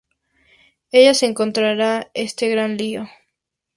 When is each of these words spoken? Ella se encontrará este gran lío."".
Ella 0.91 1.13
se 1.13 1.27
encontrará 1.27 2.09
este 2.15 2.49
gran 2.49 2.75
lío."". 2.75 3.07